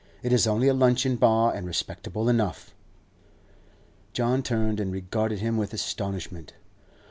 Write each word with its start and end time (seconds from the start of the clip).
It 0.23 0.33
is 0.33 0.47
only 0.47 0.67
a 0.67 0.73
luncheon 0.73 1.15
bar, 1.15 1.53
and 1.53 1.67
respectable 1.67 2.27
enough.' 2.27 2.73
John 4.13 4.41
turned 4.41 4.79
and 4.79 4.91
regarded 4.91 5.41
him 5.41 5.57
with 5.57 5.75
astonishment. 5.75 6.53